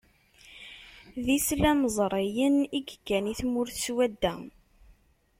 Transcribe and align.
D 1.25 1.25
islamẓriyen 1.37 2.57
i 2.65 2.69
yekkan 2.87 3.25
i 3.31 3.33
tmurt 3.39 3.75
swadda. 3.83 4.33